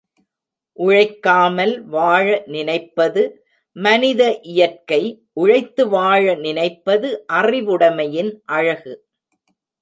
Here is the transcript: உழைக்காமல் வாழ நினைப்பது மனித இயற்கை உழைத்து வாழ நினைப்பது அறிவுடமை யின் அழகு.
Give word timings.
உழைக்காமல் 0.77 1.73
வாழ 1.87 2.27
நினைப்பது 2.45 3.23
மனித 3.75 4.21
இயற்கை 4.53 5.01
உழைத்து 5.33 5.85
வாழ 5.87 6.23
நினைப்பது 6.45 7.11
அறிவுடமை 7.33 8.07
யின் 8.11 8.33
அழகு. 8.57 8.95